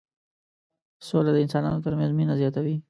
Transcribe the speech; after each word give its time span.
سوله 1.07 1.31
د 1.33 1.37
انسانانو 1.45 1.83
ترمنځ 1.85 2.11
مينه 2.17 2.33
زياتوي. 2.41 2.75